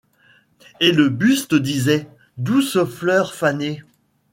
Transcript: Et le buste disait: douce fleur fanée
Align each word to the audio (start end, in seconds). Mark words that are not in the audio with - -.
Et 0.79 0.93
le 0.93 1.09
buste 1.09 1.53
disait: 1.53 2.09
douce 2.39 2.83
fleur 2.85 3.35
fanée 3.35 3.83